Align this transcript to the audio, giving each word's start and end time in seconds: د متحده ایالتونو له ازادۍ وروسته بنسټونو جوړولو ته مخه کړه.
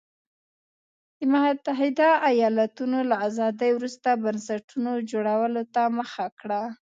د 1.19 1.21
متحده 1.31 2.09
ایالتونو 2.29 2.97
له 3.09 3.15
ازادۍ 3.27 3.71
وروسته 3.73 4.09
بنسټونو 4.23 4.91
جوړولو 5.11 5.61
ته 5.73 5.81
مخه 5.97 6.25
کړه. 6.39 6.61